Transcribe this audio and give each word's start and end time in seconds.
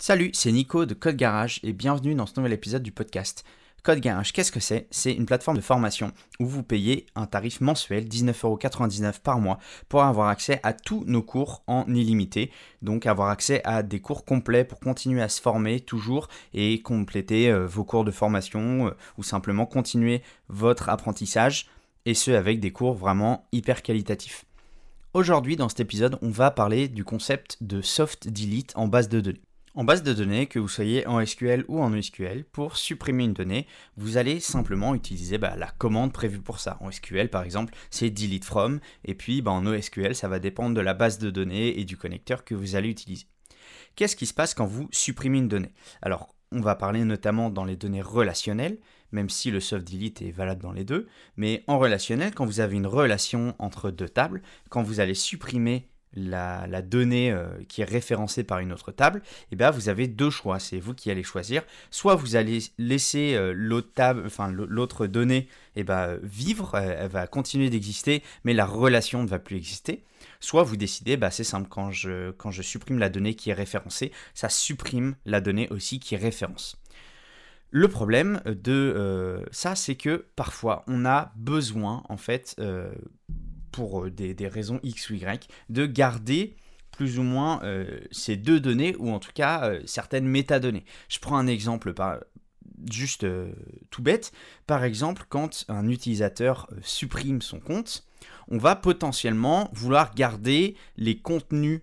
Salut, 0.00 0.30
c'est 0.32 0.52
Nico 0.52 0.86
de 0.86 0.94
Code 0.94 1.16
Garage 1.16 1.58
et 1.64 1.72
bienvenue 1.72 2.14
dans 2.14 2.24
ce 2.24 2.34
nouvel 2.36 2.52
épisode 2.52 2.84
du 2.84 2.92
podcast. 2.92 3.44
Code 3.82 3.98
Garage, 3.98 4.32
qu'est-ce 4.32 4.52
que 4.52 4.60
c'est? 4.60 4.86
C'est 4.92 5.12
une 5.12 5.26
plateforme 5.26 5.56
de 5.56 5.62
formation 5.62 6.12
où 6.38 6.46
vous 6.46 6.62
payez 6.62 7.06
un 7.16 7.26
tarif 7.26 7.60
mensuel, 7.60 8.04
19,99€ 8.04 9.18
par 9.18 9.40
mois, 9.40 9.58
pour 9.88 10.04
avoir 10.04 10.28
accès 10.28 10.60
à 10.62 10.72
tous 10.72 11.02
nos 11.08 11.20
cours 11.20 11.64
en 11.66 11.84
illimité. 11.88 12.52
Donc 12.80 13.06
avoir 13.06 13.30
accès 13.30 13.60
à 13.64 13.82
des 13.82 13.98
cours 13.98 14.24
complets 14.24 14.64
pour 14.64 14.78
continuer 14.78 15.20
à 15.20 15.28
se 15.28 15.42
former 15.42 15.80
toujours 15.80 16.28
et 16.54 16.80
compléter 16.80 17.50
euh, 17.50 17.66
vos 17.66 17.82
cours 17.82 18.04
de 18.04 18.12
formation 18.12 18.86
euh, 18.86 18.90
ou 19.18 19.24
simplement 19.24 19.66
continuer 19.66 20.22
votre 20.48 20.90
apprentissage 20.90 21.66
et 22.06 22.14
ce 22.14 22.30
avec 22.30 22.60
des 22.60 22.70
cours 22.70 22.94
vraiment 22.94 23.48
hyper 23.50 23.82
qualitatifs. 23.82 24.44
Aujourd'hui, 25.12 25.56
dans 25.56 25.68
cet 25.68 25.80
épisode, 25.80 26.20
on 26.22 26.30
va 26.30 26.52
parler 26.52 26.86
du 26.86 27.02
concept 27.02 27.56
de 27.62 27.82
soft 27.82 28.28
delete 28.28 28.72
en 28.76 28.86
base 28.86 29.08
de 29.08 29.20
données. 29.20 29.42
En 29.78 29.84
base 29.84 30.02
de 30.02 30.12
données, 30.12 30.46
que 30.46 30.58
vous 30.58 30.66
soyez 30.66 31.06
en 31.06 31.24
SQL 31.24 31.64
ou 31.68 31.80
en 31.80 32.02
SQL, 32.02 32.42
pour 32.42 32.76
supprimer 32.76 33.22
une 33.22 33.32
donnée, 33.32 33.68
vous 33.96 34.16
allez 34.16 34.40
simplement 34.40 34.92
utiliser 34.92 35.38
bah, 35.38 35.54
la 35.56 35.68
commande 35.68 36.12
prévue 36.12 36.40
pour 36.40 36.58
ça. 36.58 36.78
En 36.80 36.90
SQL, 36.90 37.30
par 37.30 37.44
exemple, 37.44 37.72
c'est 37.88 38.10
delete 38.10 38.44
from, 38.44 38.80
et 39.04 39.14
puis 39.14 39.40
bah, 39.40 39.52
en 39.52 39.62
NoSQL, 39.62 40.16
ça 40.16 40.26
va 40.26 40.40
dépendre 40.40 40.74
de 40.74 40.80
la 40.80 40.94
base 40.94 41.18
de 41.18 41.30
données 41.30 41.78
et 41.78 41.84
du 41.84 41.96
connecteur 41.96 42.44
que 42.44 42.56
vous 42.56 42.74
allez 42.74 42.88
utiliser. 42.88 43.26
Qu'est-ce 43.94 44.16
qui 44.16 44.26
se 44.26 44.34
passe 44.34 44.52
quand 44.52 44.66
vous 44.66 44.88
supprimez 44.90 45.38
une 45.38 45.46
donnée? 45.46 45.70
Alors, 46.02 46.34
on 46.50 46.60
va 46.60 46.74
parler 46.74 47.04
notamment 47.04 47.48
dans 47.48 47.64
les 47.64 47.76
données 47.76 48.02
relationnelles, 48.02 48.80
même 49.12 49.28
si 49.28 49.52
le 49.52 49.60
soft 49.60 49.88
delete 49.88 50.22
est 50.22 50.32
valable 50.32 50.60
dans 50.60 50.72
les 50.72 50.84
deux, 50.84 51.06
mais 51.36 51.62
en 51.68 51.78
relationnel, 51.78 52.34
quand 52.34 52.46
vous 52.46 52.58
avez 52.58 52.74
une 52.74 52.88
relation 52.88 53.54
entre 53.60 53.92
deux 53.92 54.08
tables, 54.08 54.42
quand 54.70 54.82
vous 54.82 54.98
allez 54.98 55.14
supprimer 55.14 55.88
la, 56.18 56.82
donnée 56.82 57.30
euh, 57.30 57.48
qui 57.68 57.82
est 57.82 57.84
référencée 57.84 58.44
par 58.44 58.58
une 58.58 58.72
autre 58.72 58.92
table, 58.92 59.22
eh 59.52 59.56
bien 59.56 59.70
vous 59.70 59.88
avez 59.88 60.06
deux 60.06 60.30
choix. 60.30 60.58
C'est 60.58 60.78
vous 60.78 60.94
qui 60.94 61.10
allez 61.10 61.22
choisir. 61.22 61.62
Soit 61.90 62.14
vous 62.14 62.36
allez 62.36 62.58
laisser 62.78 63.34
euh, 63.34 63.52
l'autre 63.54 63.92
table, 63.94 64.22
enfin 64.26 64.50
l'autre 64.50 65.06
donnée, 65.06 65.48
et 65.76 65.80
eh 65.80 65.84
ben, 65.84 66.18
vivre, 66.22 66.76
elle 66.76 67.08
va 67.08 67.26
continuer 67.26 67.70
d'exister, 67.70 68.22
mais 68.44 68.52
la 68.52 68.66
relation 68.66 69.22
ne 69.22 69.28
va 69.28 69.38
plus 69.38 69.56
exister. 69.56 70.02
Soit 70.40 70.62
vous 70.64 70.76
décidez, 70.76 71.16
bah, 71.16 71.30
c'est 71.30 71.44
simple, 71.44 71.68
quand 71.68 71.90
je, 71.90 72.62
supprime 72.62 72.98
la 72.98 73.08
donnée 73.08 73.34
qui 73.34 73.50
est 73.50 73.54
référencée, 73.54 74.12
ça 74.34 74.48
supprime 74.48 75.14
la 75.24 75.40
donnée 75.40 75.68
aussi 75.70 76.00
qui 76.00 76.14
est 76.14 76.18
référence. 76.18 76.76
Le 77.70 77.86
problème 77.86 78.40
de 78.46 78.94
euh, 78.96 79.44
ça, 79.50 79.76
c'est 79.76 79.94
que 79.94 80.26
parfois 80.36 80.84
on 80.88 81.04
a 81.04 81.32
besoin, 81.36 82.02
en 82.08 82.16
fait, 82.16 82.56
pour 83.72 84.04
euh, 84.04 84.10
des, 84.10 84.48
raisons 84.48 84.80
X 84.82 85.10
ou 85.10 85.14
Y, 85.14 85.48
de 85.68 85.86
garder 85.86 86.56
plus 86.90 87.18
ou 87.18 87.22
moins 87.22 87.62
euh, 87.62 88.00
ces 88.10 88.36
deux 88.36 88.60
données, 88.60 88.96
ou 88.98 89.10
en 89.10 89.18
tout 89.18 89.32
cas 89.32 89.68
euh, 89.68 89.80
certaines 89.86 90.26
métadonnées. 90.26 90.84
Je 91.08 91.18
prends 91.18 91.36
un 91.36 91.46
exemple 91.46 91.94
juste 92.90 93.26
tout 93.90 94.02
bête. 94.02 94.32
Par 94.66 94.84
exemple, 94.84 95.24
quand 95.28 95.64
un 95.68 95.88
utilisateur 95.88 96.68
supprime 96.82 97.42
son 97.42 97.60
compte, 97.60 98.06
on 98.48 98.58
va 98.58 98.76
potentiellement 98.76 99.68
vouloir 99.72 100.14
garder 100.14 100.76
les 100.96 101.18
contenus 101.18 101.80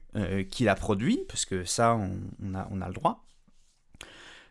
qu'il 0.50 0.70
a 0.70 0.76
produits, 0.76 1.20
parce 1.28 1.46
que 1.46 1.66
ça, 1.66 1.98
on 2.42 2.82
a 2.82 2.88
le 2.88 2.94
droit 2.94 3.25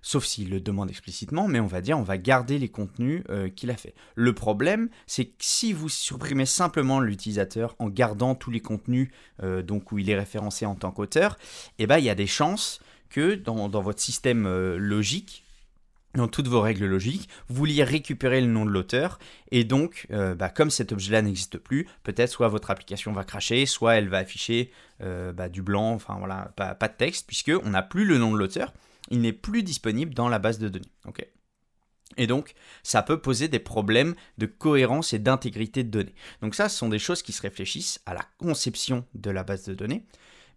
sauf 0.05 0.27
s'il 0.27 0.51
le 0.51 0.61
demande 0.61 0.91
explicitement, 0.91 1.49
mais 1.49 1.61
on 1.61 1.67
va 1.67 1.81
dire 1.81 1.99
on 1.99 2.03
va 2.03 2.19
garder 2.19 2.59
les 2.59 2.69
contenus 2.69 3.25
euh, 3.31 3.49
qu'il 3.49 3.71
a 3.71 3.77
fait. 3.77 3.95
Le 4.15 4.35
problème, 4.35 4.91
c'est 5.07 5.25
que 5.25 5.33
si 5.39 5.73
vous 5.73 5.89
supprimez 5.89 6.45
simplement 6.45 7.01
l'utilisateur 7.01 7.75
en 7.79 7.89
gardant 7.89 8.35
tous 8.35 8.51
les 8.51 8.61
contenus 8.61 9.11
euh, 9.43 9.63
donc 9.63 9.93
où 9.93 9.99
il 9.99 10.11
est 10.11 10.19
référencé 10.19 10.67
en 10.67 10.75
tant 10.75 10.91
qu'auteur, 10.91 11.39
eh 11.79 11.87
ben, 11.87 11.97
il 11.97 12.05
y 12.05 12.11
a 12.11 12.15
des 12.15 12.27
chances 12.27 12.81
que 13.09 13.35
dans, 13.35 13.69
votre 13.69 14.01
système 14.01 14.45
euh, 14.45 14.77
logique, 14.77 15.43
dans 16.15 16.29
toutes 16.29 16.49
vos 16.49 16.61
règles 16.61 16.85
logiques, 16.85 17.31
vous 17.49 17.55
vouliez 17.57 17.83
récupérer 17.83 18.43
le 18.43 18.47
nom 18.47 18.67
de 18.67 18.71
l'auteur, 18.71 19.19
et 19.51 19.65
donc, 19.65 20.07
bah, 20.11 20.49
comme 20.49 20.71
cet 20.71 20.93
objet-là 20.93 21.23
n'existe 21.23 21.59
plus, 21.59 21.89
peut-être 22.05 22.31
soit 22.31 22.47
votre 22.47 22.71
application 22.71 23.13
va 23.13 23.25
cracher, 23.25 23.67
soit 23.67 23.97
elle 23.97 24.09
va 24.09 24.19
afficher 24.19 24.71
bah, 25.01 25.49
du 25.49 25.63
blanc, 25.63 25.93
enfin 25.93 26.15
voilà, 26.21 26.53
pas, 26.55 26.77
pas 26.77 26.87
de 26.87 26.95
texte, 26.95 27.27
puisqu'on 27.27 27.71
n'a 27.71 27.83
plus 27.83 28.05
le 28.05 28.19
nom 28.19 28.33
de 28.33 28.39
l'auteur, 28.39 28.73
il 29.11 29.21
n'est 29.21 29.33
plus 29.33 29.63
disponible 29.63 30.15
dans 30.15 30.29
la 30.29 30.39
base 30.39 30.59
de 30.59 30.69
données. 30.69 30.91
et 32.17 32.27
donc, 32.27 32.55
ça 32.83 33.03
peut 33.03 33.21
poser 33.21 33.49
des 33.49 33.59
problèmes 33.59 34.15
de 34.39 34.47
cohérence 34.47 35.13
et 35.13 35.19
d'intégrité 35.19 35.83
de 35.83 35.91
données. 35.91 36.15
Donc 36.43 36.55
ça, 36.55 36.69
ce 36.69 36.79
sont 36.79 36.89
des 36.89 36.99
choses 36.99 37.23
qui 37.23 37.33
se 37.33 37.43
réfléchissent 37.43 38.01
à 38.07 38.15
la 38.15 38.25
conception 38.39 39.05
de 39.15 39.31
la 39.31 39.43
base 39.43 39.65
de 39.65 39.75
données. 39.75 40.05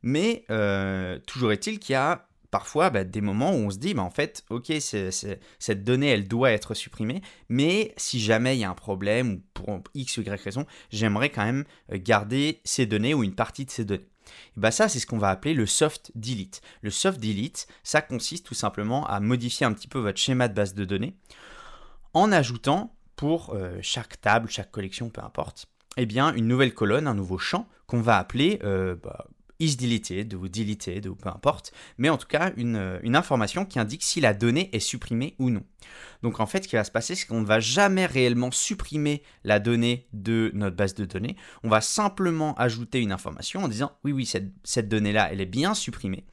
Mais 0.03 0.45
euh, 0.51 1.19
toujours 1.25 1.51
est-il 1.51 1.79
qu'il 1.79 1.93
y 1.93 1.95
a 1.95 2.27
parfois 2.51 2.89
bah, 2.89 3.03
des 3.03 3.21
moments 3.21 3.51
où 3.51 3.57
on 3.57 3.69
se 3.69 3.77
dit, 3.77 3.93
bah, 3.93 4.03
en 4.03 4.09
fait, 4.09 4.43
ok, 4.49 4.71
cette 4.79 5.83
donnée, 5.83 6.07
elle 6.07 6.27
doit 6.27 6.51
être 6.51 6.73
supprimée, 6.73 7.21
mais 7.49 7.93
si 7.97 8.19
jamais 8.19 8.55
il 8.55 8.59
y 8.59 8.63
a 8.63 8.69
un 8.69 8.75
problème, 8.75 9.33
ou 9.33 9.41
pour 9.53 9.81
X 9.93 10.17
ou 10.17 10.21
Y 10.21 10.41
raison, 10.41 10.65
j'aimerais 10.91 11.29
quand 11.29 11.45
même 11.45 11.65
garder 11.91 12.61
ces 12.63 12.85
données 12.85 13.13
ou 13.13 13.23
une 13.23 13.35
partie 13.35 13.65
de 13.65 13.71
ces 13.71 13.85
données. 13.85 14.07
Bah 14.55 14.71
ça, 14.71 14.89
c'est 14.89 14.99
ce 14.99 15.05
qu'on 15.05 15.17
va 15.17 15.29
appeler 15.29 15.53
le 15.53 15.65
soft 15.65 16.11
delete. 16.15 16.61
Le 16.81 16.89
soft 16.89 17.19
delete, 17.19 17.67
ça 17.83 18.01
consiste 18.01 18.45
tout 18.45 18.53
simplement 18.53 19.05
à 19.07 19.19
modifier 19.19 19.65
un 19.65 19.73
petit 19.73 19.87
peu 19.87 19.99
votre 19.99 20.19
schéma 20.19 20.47
de 20.47 20.53
base 20.53 20.73
de 20.73 20.85
données 20.85 21.15
en 22.13 22.31
ajoutant 22.31 22.95
pour 23.15 23.53
euh, 23.53 23.77
chaque 23.81 24.19
table, 24.21 24.49
chaque 24.49 24.71
collection, 24.71 25.09
peu 25.09 25.21
importe, 25.21 25.67
eh 25.97 26.05
bien 26.05 26.33
une 26.33 26.47
nouvelle 26.47 26.73
colonne, 26.73 27.07
un 27.07 27.15
nouveau 27.15 27.37
champ 27.37 27.67
qu'on 27.87 28.01
va 28.01 28.17
appeler 28.17 28.59
euh, 28.63 28.95
bah, 28.95 29.27
is 29.59 29.75
deleted 29.75 30.33
ou 30.33 30.47
deleted 30.47 31.07
ou 31.07 31.15
peu 31.15 31.29
importe, 31.29 31.71
mais 31.97 32.09
en 32.09 32.17
tout 32.17 32.27
cas 32.27 32.51
une, 32.57 32.99
une, 33.03 33.15
information 33.15 33.65
qui 33.65 33.79
indique 33.79 34.03
si 34.03 34.21
la 34.21 34.33
donnée 34.33 34.69
est 34.73 34.79
supprimée 34.79 35.35
ou 35.39 35.49
non. 35.49 35.63
Donc 36.23 36.39
en 36.39 36.45
fait, 36.45 36.63
ce 36.63 36.67
qui 36.67 36.75
va 36.75 36.83
se 36.83 36.91
passer, 36.91 37.15
c'est 37.15 37.25
qu'on 37.25 37.41
ne 37.41 37.45
va 37.45 37.59
jamais 37.59 38.05
réellement 38.05 38.51
supprimer 38.51 39.23
la 39.43 39.59
donnée 39.59 40.07
de 40.13 40.51
notre 40.53 40.75
base 40.75 40.93
de 40.93 41.05
données. 41.05 41.35
On 41.63 41.69
va 41.69 41.81
simplement 41.81 42.53
ajouter 42.55 43.01
une 43.01 43.11
information 43.11 43.63
en 43.63 43.67
disant 43.67 43.91
oui, 44.03 44.11
oui, 44.11 44.25
cette, 44.25 44.51
cette 44.63 44.89
donnée-là, 44.89 45.29
elle 45.31 45.41
est 45.41 45.45
bien 45.45 45.73
supprimée. 45.73 46.25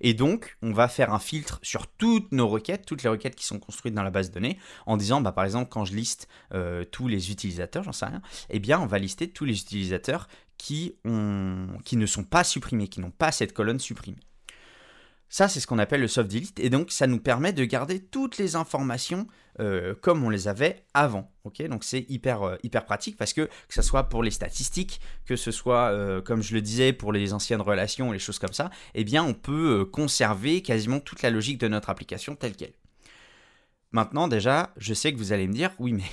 Et 0.00 0.14
donc, 0.14 0.56
on 0.62 0.72
va 0.72 0.88
faire 0.88 1.12
un 1.12 1.18
filtre 1.18 1.60
sur 1.62 1.86
toutes 1.86 2.32
nos 2.32 2.48
requêtes, 2.48 2.86
toutes 2.86 3.02
les 3.02 3.08
requêtes 3.08 3.34
qui 3.34 3.44
sont 3.44 3.58
construites 3.58 3.94
dans 3.94 4.02
la 4.02 4.10
base 4.10 4.28
de 4.28 4.34
données, 4.34 4.58
en 4.86 4.96
disant, 4.96 5.20
bah, 5.20 5.32
par 5.32 5.44
exemple, 5.44 5.68
quand 5.70 5.84
je 5.84 5.94
liste 5.94 6.28
euh, 6.54 6.84
tous 6.84 7.08
les 7.08 7.30
utilisateurs, 7.30 7.82
j'en 7.82 7.92
sais 7.92 8.06
rien, 8.06 8.22
eh 8.50 8.58
bien, 8.58 8.80
on 8.80 8.86
va 8.86 8.98
lister 8.98 9.28
tous 9.28 9.44
les 9.44 9.60
utilisateurs 9.60 10.28
qui, 10.58 10.96
ne 11.04 12.06
sont 12.06 12.24
pas 12.24 12.44
supprimés, 12.44 12.88
qui 12.88 13.00
n'ont 13.00 13.10
pas 13.10 13.32
cette 13.32 13.52
colonne 13.52 13.78
supprimée. 13.78 14.18
Ça, 15.30 15.48
c'est 15.48 15.60
ce 15.60 15.66
qu'on 15.66 15.78
appelle 15.78 16.00
le 16.00 16.08
soft 16.08 16.30
delete, 16.30 16.58
et 16.58 16.70
donc 16.70 16.90
ça 16.90 17.06
nous 17.06 17.20
permet 17.20 17.52
de 17.52 17.64
garder 17.64 18.00
toutes 18.00 18.38
les 18.38 18.56
informations 18.56 19.26
euh, 19.60 19.94
comme 20.00 20.24
on 20.24 20.30
les 20.30 20.48
avait 20.48 20.84
avant. 20.94 21.30
Donc 21.68 21.82
c'est 21.82 22.04
hyper 22.08 22.42
euh, 22.42 22.56
hyper 22.62 22.84
pratique 22.84 23.16
parce 23.16 23.32
que 23.32 23.42
que 23.42 23.74
ce 23.74 23.82
soit 23.82 24.04
pour 24.04 24.22
les 24.22 24.30
statistiques, 24.30 25.00
que 25.24 25.34
ce 25.34 25.50
soit 25.50 25.90
euh, 25.90 26.20
comme 26.20 26.42
je 26.42 26.54
le 26.54 26.60
disais 26.60 26.92
pour 26.92 27.12
les 27.12 27.32
anciennes 27.32 27.60
relations, 27.60 28.12
les 28.12 28.18
choses 28.18 28.38
comme 28.38 28.52
ça, 28.52 28.70
eh 28.94 29.02
bien 29.02 29.24
on 29.24 29.34
peut 29.34 29.86
conserver 29.86 30.62
quasiment 30.62 31.00
toute 31.00 31.22
la 31.22 31.30
logique 31.30 31.58
de 31.58 31.68
notre 31.68 31.90
application 31.90 32.36
telle 32.36 32.54
qu'elle. 32.54 32.74
Maintenant 33.92 34.28
déjà, 34.28 34.72
je 34.76 34.92
sais 34.94 35.12
que 35.12 35.18
vous 35.18 35.32
allez 35.32 35.48
me 35.48 35.54
dire 35.54 35.70
oui 35.78 35.92
mais 35.92 36.04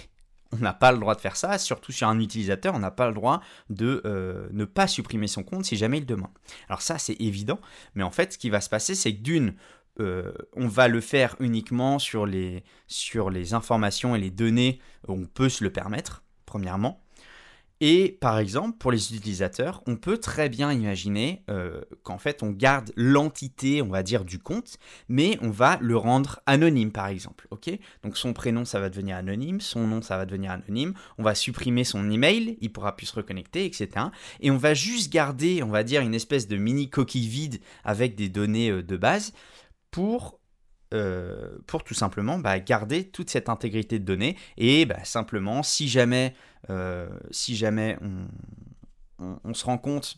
on 0.60 0.64
n'a 0.64 0.74
pas 0.74 0.92
le 0.92 1.00
droit 1.00 1.16
de 1.16 1.22
faire 1.22 1.36
ça, 1.36 1.58
surtout 1.58 1.92
sur 1.92 2.08
un 2.08 2.20
utilisateur, 2.20 2.74
on 2.76 2.80
n'a 2.80 2.92
pas 2.92 3.08
le 3.08 3.14
droit 3.14 3.42
de 3.70 4.02
euh, 4.06 4.48
ne 4.52 4.66
pas 4.66 4.88
supprimer 4.88 5.28
son 5.28 5.44
compte 5.44 5.66
si 5.66 5.76
jamais 5.76 6.00
il 6.00 6.06
demande. 6.06 6.32
Alors 6.70 6.82
ça, 6.82 6.98
c'est 6.98 7.20
évident, 7.20 7.60
mais 7.94 8.04
en 8.04 8.12
fait, 8.12 8.34
ce 8.34 8.38
qui 8.38 8.50
va 8.50 8.62
se 8.62 8.70
passer, 8.70 8.96
c'est 8.96 9.14
que 9.16 9.22
d'une, 9.22 9.56
euh, 10.00 10.34
on 10.56 10.68
va 10.68 10.88
le 10.88 11.02
faire 11.02 11.36
uniquement 11.40 12.00
sur 12.00 12.26
les, 12.26 12.64
sur 12.88 13.30
les 13.30 13.54
informations 13.54 14.16
et 14.16 14.20
les 14.20 14.32
données 14.32 14.80
où 15.08 15.14
on 15.14 15.26
peut 15.26 15.50
se 15.50 15.64
le 15.64 15.72
permettre, 15.72 16.24
premièrement. 16.46 17.05
Et 17.82 18.18
par 18.22 18.40
exemple, 18.40 18.78
pour 18.78 18.92
les 18.92 19.16
utilisateurs, 19.16 19.84
on 19.86 19.98
peut 19.98 20.18
très 20.18 20.48
bien 20.48 20.72
imaginer 20.72 21.44
euh, 21.50 21.82
qu'en 22.04 22.18
fait 22.18 22.42
on 22.42 22.52
garde 22.52 22.92
l'entité, 22.96 23.82
on 23.82 23.90
va 23.90 24.02
dire, 24.02 24.24
du 24.24 24.40
compte, 24.40 24.78
mais 25.10 25.38
on 25.42 25.50
va 25.50 25.78
le 25.82 25.98
rendre 25.98 26.40
anonyme, 26.46 26.92
par 26.92 27.08
exemple. 27.08 27.48
Donc 28.04 28.18
son 28.18 28.34
prénom, 28.34 28.66
ça 28.66 28.80
va 28.80 28.90
devenir 28.90 29.18
anonyme, 29.18 29.62
son 29.62 29.88
nom, 29.88 30.02
ça 30.02 30.18
va 30.18 30.26
devenir 30.26 30.52
anonyme. 30.52 30.94
On 31.18 31.24
va 31.24 31.36
supprimer 31.36 31.84
son 31.84 32.10
email, 32.10 32.58
il 32.62 32.72
pourra 32.72 32.96
plus 32.96 33.08
se 33.08 33.16
reconnecter, 33.16 33.66
etc. 33.66 33.90
Et 34.40 34.52
on 34.52 34.58
va 34.58 34.74
juste 34.74 35.12
garder, 35.12 35.64
on 35.64 35.70
va 35.70 35.84
dire, 35.84 36.02
une 36.02 36.16
espèce 36.16 36.48
de 36.48 36.58
mini 36.58 36.90
coquille 36.90 37.28
vide 37.28 37.60
avec 37.84 38.16
des 38.16 38.30
données 38.30 38.70
euh, 38.70 38.84
de 38.84 38.98
base 38.98 39.34
pour 39.92 40.40
euh, 40.94 41.58
pour 41.66 41.84
tout 41.84 41.96
simplement 41.96 42.38
bah, 42.38 42.60
garder 42.60 43.10
toute 43.10 43.30
cette 43.30 43.50
intégrité 43.50 43.98
de 43.98 44.06
données 44.06 44.38
et 44.58 44.86
bah, 44.86 45.04
simplement 45.04 45.64
si 45.64 45.88
jamais, 45.88 46.36
euh, 46.70 47.10
si 47.32 47.56
jamais 47.56 47.98
on, 49.18 49.54
se 49.54 49.66
rend 49.66 49.80
compte 49.80 50.18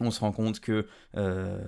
on 0.00 0.10
se 0.10 0.20
rend 0.20 0.32
compte 0.32 0.60
que 0.60 0.86
euh, 1.16 1.60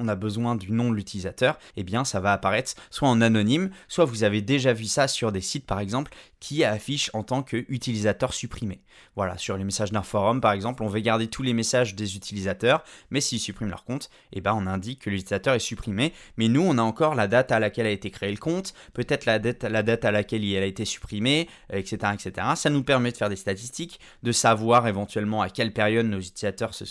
on 0.00 0.08
a 0.08 0.16
besoin 0.16 0.56
du 0.56 0.72
nom 0.72 0.90
de 0.90 0.96
l'utilisateur, 0.96 1.58
eh 1.76 1.82
bien 1.82 2.04
ça 2.04 2.20
va 2.20 2.32
apparaître 2.32 2.74
soit 2.90 3.08
en 3.08 3.20
anonyme, 3.20 3.70
soit 3.88 4.04
vous 4.04 4.24
avez 4.24 4.42
déjà 4.42 4.72
vu 4.72 4.86
ça 4.86 5.08
sur 5.08 5.32
des 5.32 5.40
sites 5.40 5.66
par 5.66 5.80
exemple 5.80 6.12
qui 6.40 6.64
affichent 6.64 7.10
en 7.12 7.22
tant 7.22 7.42
qu'utilisateur 7.42 8.32
supprimé. 8.32 8.80
Voilà, 9.14 9.36
sur 9.36 9.56
les 9.56 9.64
messages 9.64 9.92
d'un 9.92 10.02
forum 10.02 10.40
par 10.40 10.52
exemple, 10.52 10.82
on 10.82 10.88
veut 10.88 11.00
garder 11.00 11.26
tous 11.28 11.42
les 11.42 11.52
messages 11.52 11.94
des 11.94 12.16
utilisateurs, 12.16 12.82
mais 13.10 13.20
s'ils 13.20 13.40
suppriment 13.40 13.70
leur 13.70 13.84
compte, 13.84 14.10
eh 14.32 14.40
ben 14.40 14.54
on 14.54 14.66
indique 14.66 15.00
que 15.00 15.10
l'utilisateur 15.10 15.54
est 15.54 15.58
supprimé, 15.58 16.14
mais 16.36 16.48
nous 16.48 16.62
on 16.62 16.78
a 16.78 16.82
encore 16.82 17.14
la 17.14 17.28
date 17.28 17.52
à 17.52 17.58
laquelle 17.58 17.86
a 17.86 17.90
été 17.90 18.10
créé 18.10 18.30
le 18.30 18.38
compte, 18.38 18.72
peut-être 18.94 19.26
la 19.26 19.38
date, 19.38 19.64
la 19.64 19.82
date 19.82 20.04
à 20.04 20.10
laquelle 20.10 20.44
il 20.44 20.56
a 20.56 20.64
été 20.64 20.84
supprimé, 20.84 21.48
etc., 21.70 21.98
etc. 22.14 22.46
Ça 22.56 22.70
nous 22.70 22.82
permet 22.82 23.12
de 23.12 23.16
faire 23.16 23.28
des 23.28 23.36
statistiques, 23.36 24.00
de 24.22 24.32
savoir 24.32 24.88
éventuellement 24.88 25.42
à 25.42 25.50
quelle 25.50 25.72
période 25.72 26.06
nos 26.06 26.20
utilisateurs 26.20 26.74
se 26.74 26.84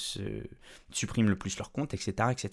suppriment 0.91 1.29
le 1.29 1.35
plus 1.35 1.57
leur 1.57 1.71
compte, 1.71 1.93
etc. 1.93 2.13
etc. 2.31 2.49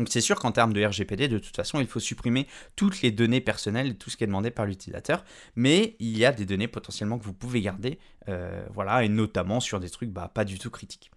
Donc 0.00 0.08
c'est 0.08 0.22
sûr 0.22 0.36
qu'en 0.36 0.50
termes 0.50 0.72
de 0.72 0.82
RGPD, 0.82 1.28
de 1.28 1.38
toute 1.38 1.54
façon, 1.54 1.78
il 1.78 1.86
faut 1.86 2.00
supprimer 2.00 2.46
toutes 2.74 3.02
les 3.02 3.10
données 3.10 3.42
personnelles 3.42 3.98
tout 3.98 4.08
ce 4.08 4.16
qui 4.16 4.24
est 4.24 4.26
demandé 4.26 4.50
par 4.50 4.64
l'utilisateur, 4.64 5.26
mais 5.56 5.94
il 5.98 6.16
y 6.16 6.24
a 6.24 6.32
des 6.32 6.46
données 6.46 6.68
potentiellement 6.68 7.18
que 7.18 7.24
vous 7.24 7.34
pouvez 7.34 7.60
garder, 7.60 7.98
euh, 8.30 8.64
voilà, 8.72 9.04
et 9.04 9.10
notamment 9.10 9.60
sur 9.60 9.78
des 9.78 9.90
trucs 9.90 10.08
bah, 10.08 10.30
pas 10.32 10.46
du 10.46 10.58
tout 10.58 10.70
critiques. 10.70 11.10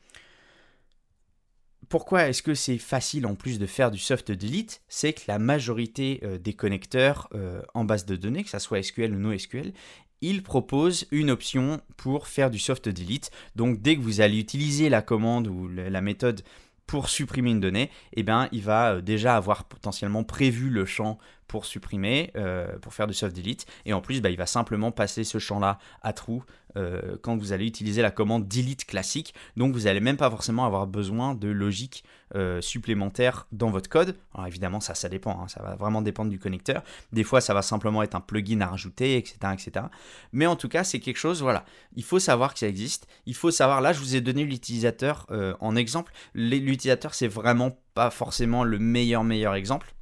Pourquoi 1.88 2.28
est-ce 2.28 2.44
que 2.44 2.56
c'est 2.56 2.78
facile 2.78 3.26
en 3.26 3.36
plus 3.36 3.58
de 3.58 3.68
faire 3.68 3.90
du 3.90 4.00
soft 4.00 4.32
delete? 4.32 4.82
C'est 4.90 5.14
que 5.14 5.22
la 5.30 5.40
majorité 5.40 6.20
euh, 6.24 6.38
des 6.38 6.54
connecteurs 6.54 7.30
euh, 7.34 7.62
en 7.74 7.86
base 7.86 8.06
de 8.06 8.18
données, 8.18 8.44
que 8.44 8.50
ce 8.50 8.60
soit 8.60 8.84
SQL 8.84 9.14
ou 9.14 9.20
NoSQL, 9.20 9.72
il 10.20 10.44
propose 10.44 11.06
une 11.12 11.32
option 11.32 11.80
pour 11.96 12.28
faire 12.28 12.50
du 12.50 12.60
soft 12.60 12.90
delete. 12.90 13.32
Donc 13.56 13.82
dès 13.82 13.96
que 13.96 14.02
vous 14.02 14.20
allez 14.20 14.40
utiliser 14.40 14.90
la 14.90 15.02
commande 15.02 15.48
ou 15.48 15.70
la 15.70 16.02
méthode 16.02 16.42
pour 16.88 17.10
supprimer 17.10 17.52
une 17.52 17.60
donnée, 17.60 17.90
eh 18.14 18.24
bien, 18.24 18.50
il 18.52 18.62
va 18.62 18.94
euh, 18.94 19.02
déjà 19.02 19.36
avoir 19.36 19.66
potentiellement 19.66 20.24
prévu 20.24 20.70
le 20.70 20.86
champ 20.86 21.18
pour 21.54 21.66
supprimer, 21.66 22.32
euh, 22.36 22.80
pour 22.80 22.96
faire 22.96 23.06
du 23.06 23.14
soft 23.14 23.36
delete. 23.36 23.68
Et 23.86 23.94
en 23.94 24.02
plus, 24.02 24.22
bah, 24.22 24.32
il 24.32 24.38
va 24.38 24.48
simplement 24.48 24.92
passer 24.92 25.24
ce 25.24 25.38
champ-là 25.38 25.78
à 26.02 26.12
trou 26.12 26.44
euh, 26.78 27.16
quand 27.22 27.38
vous 27.38 27.54
allez 27.54 27.68
utiliser 27.68 28.02
la 28.02 28.10
commande 28.10 28.48
delete 28.48 28.86
classique. 28.86 29.36
Donc 29.56 29.72
vous 29.76 29.82
n'allez 29.82 30.00
même 30.00 30.18
pas 30.18 30.32
forcément 30.32 30.66
avoir 30.66 30.88
besoin 30.88 31.36
de 31.36 31.50
logique 31.50 32.06
euh, 32.34 32.60
supplémentaire 32.60 33.46
dans 33.52 33.70
votre 33.70 33.88
code. 33.88 34.16
Évidemment, 34.48 34.80
ça, 34.80 34.96
ça 34.96 35.10
dépend. 35.10 35.40
Hein. 35.44 35.48
ça 35.48 35.62
va 35.62 35.76
vraiment 35.76 36.02
dépendre 36.02 36.32
du 36.32 36.40
connecteur. 36.40 36.82
Des 37.12 37.24
fois, 37.24 37.40
ça 37.40 37.54
va 37.54 37.62
simplement 37.62 38.02
être 38.02 38.16
un 38.16 38.22
plugin 38.22 38.62
à 38.62 38.70
rajouter, 38.70 39.16
etc. 39.18 39.38
etc. 39.54 39.86
Mais 40.32 40.48
en 40.48 40.56
tout 40.56 40.70
cas, 40.70 40.84
c'est 40.84 41.00
quelque 41.00 41.18
chose, 41.18 41.44
voilà. 41.44 41.66
Il 41.96 42.04
faut 42.04 42.18
savoir 42.18 42.54
que 42.54 42.60
ça 42.62 42.68
existe. 42.68 43.06
Il 43.28 43.36
faut 43.36 43.52
savoir, 43.52 43.80
là, 43.80 43.94
je 43.94 44.00
vous 44.00 44.16
ai 44.16 44.22
donné 44.22 44.44
l'utilisateur 44.44 45.28
en 45.60 45.76
exemple. 45.76 46.14
L'utilisateur, 46.34 47.14
c'est 47.14 47.28
vraiment 47.28 47.78
pas 47.94 48.10
forcément 48.10 48.64
le 48.64 48.80
meilleur, 48.80 49.24
meilleur 49.24 49.54
exemple 49.54 49.94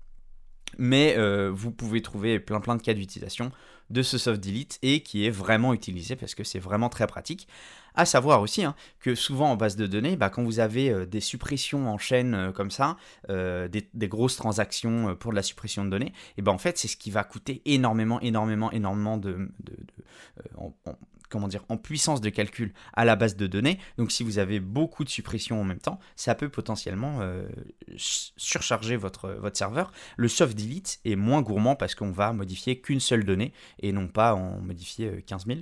mais 0.77 1.15
euh, 1.18 1.51
vous 1.53 1.71
pouvez 1.71 2.01
trouver 2.01 2.39
plein 2.39 2.59
plein 2.59 2.75
de 2.75 2.81
cas 2.81 2.94
d'utilisation 2.94 3.51
de 3.89 4.01
ce 4.03 4.18
soft 4.18 4.41
delete 4.41 4.79
et 4.81 5.01
qui 5.01 5.25
est 5.25 5.29
vraiment 5.29 5.73
utilisé 5.73 6.15
parce 6.15 6.33
que 6.33 6.44
c'est 6.44 6.59
vraiment 6.59 6.89
très 6.89 7.07
pratique. 7.07 7.47
À 7.94 8.06
savoir 8.06 8.41
aussi 8.41 8.63
hein, 8.63 8.73
que 9.01 9.15
souvent 9.15 9.51
en 9.51 9.57
base 9.57 9.75
de 9.75 9.85
données, 9.85 10.15
bah, 10.15 10.29
quand 10.29 10.44
vous 10.44 10.59
avez 10.59 10.89
euh, 10.89 11.06
des 11.06 11.19
suppressions 11.19 11.89
en 11.89 11.97
chaîne 11.97 12.33
euh, 12.33 12.51
comme 12.53 12.71
ça, 12.71 12.95
des, 13.27 14.07
grosses 14.07 14.38
transactions 14.38 15.15
pour 15.15 15.31
de 15.31 15.35
la 15.35 15.44
suppression 15.44 15.83
de 15.83 15.89
données, 15.89 16.13
et 16.38 16.41
ben 16.41 16.53
en 16.53 16.57
fait 16.57 16.77
c'est 16.77 16.88
ce 16.88 16.95
qui 16.95 17.12
va 17.12 17.24
coûter 17.24 17.62
énormément, 17.65 18.21
énormément, 18.21 18.71
énormément 18.71 19.17
de, 19.17 19.50
comment 21.31 21.48
dire, 21.48 21.63
en 21.69 21.78
puissance 21.78 22.22
de 22.22 22.30
calcul 22.30 22.74
à 22.94 23.06
la 23.06 23.16
base 23.16 23.36
de 23.36 23.48
données. 23.48 23.80
Donc 23.98 24.12
si 24.12 24.24
vous 24.24 24.38
avez 24.38 24.60
beaucoup 24.60 25.04
de 25.04 25.10
suppressions 25.10 25.62
en 25.62 25.63
même 25.63 25.80
temps, 25.80 26.00
ça 26.16 26.36
peut 26.36 26.50
potentiellement 26.50 27.19
euh, 27.22 27.48
surcharger 27.95 28.98
votre, 28.98 29.39
serveur. 29.54 29.92
Le 30.18 30.28
soft 30.28 30.57
delete 30.57 31.00
est 31.06 31.16
moins 31.16 31.42
gourmand 31.42 31.75
parce 31.75 31.95
qu'on 31.95 32.12
va 32.12 32.33
modifier 32.33 32.80
qu'une 32.80 33.00
seule 33.00 33.24
donnée 33.24 33.54
et 33.80 33.92
non 33.92 34.07
pas 34.07 34.36
en 34.36 34.60
modifier 34.60 35.24
15 35.25 35.44
euh, 35.48 35.54
000. 35.54 35.60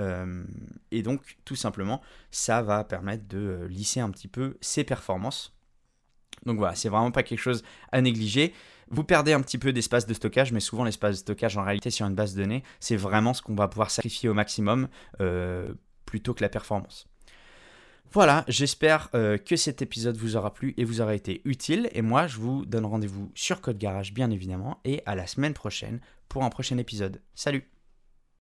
Euh, 0.00 0.44
et 0.90 1.02
donc 1.02 1.36
tout 1.44 1.56
simplement, 1.56 2.00
ça 2.30 2.62
va 2.62 2.84
permettre 2.84 3.26
de 3.28 3.66
lisser 3.68 4.00
un 4.00 4.10
petit 4.10 4.28
peu 4.28 4.56
ses 4.60 4.84
performances. 4.84 5.54
Donc 6.46 6.58
voilà, 6.58 6.74
c'est 6.74 6.88
vraiment 6.88 7.10
pas 7.10 7.22
quelque 7.22 7.38
chose 7.38 7.62
à 7.92 8.00
négliger. 8.00 8.52
Vous 8.90 9.04
perdez 9.04 9.32
un 9.32 9.40
petit 9.40 9.58
peu 9.58 9.72
d'espace 9.72 10.06
de 10.06 10.14
stockage, 10.14 10.52
mais 10.52 10.60
souvent 10.60 10.84
l'espace 10.84 11.16
de 11.16 11.20
stockage 11.20 11.56
en 11.56 11.62
réalité 11.62 11.90
sur 11.90 12.06
une 12.06 12.14
base 12.14 12.34
de 12.34 12.42
données, 12.42 12.62
c'est 12.80 12.96
vraiment 12.96 13.34
ce 13.34 13.42
qu'on 13.42 13.54
va 13.54 13.68
pouvoir 13.68 13.90
sacrifier 13.90 14.28
au 14.28 14.34
maximum 14.34 14.88
euh, 15.20 15.72
plutôt 16.04 16.34
que 16.34 16.42
la 16.42 16.48
performance. 16.48 17.06
Voilà, 18.12 18.44
j'espère 18.46 19.08
euh, 19.14 19.38
que 19.38 19.56
cet 19.56 19.82
épisode 19.82 20.16
vous 20.16 20.36
aura 20.36 20.54
plu 20.54 20.74
et 20.76 20.84
vous 20.84 21.00
aura 21.00 21.14
été 21.14 21.40
utile. 21.44 21.88
Et 21.92 22.02
moi, 22.02 22.28
je 22.28 22.38
vous 22.38 22.64
donne 22.64 22.84
rendez-vous 22.84 23.32
sur 23.34 23.60
Code 23.60 23.78
Garage, 23.78 24.12
bien 24.12 24.30
évidemment, 24.30 24.80
et 24.84 25.02
à 25.06 25.16
la 25.16 25.26
semaine 25.26 25.54
prochaine 25.54 26.00
pour 26.28 26.44
un 26.44 26.50
prochain 26.50 26.78
épisode. 26.78 27.20
Salut 27.34 27.73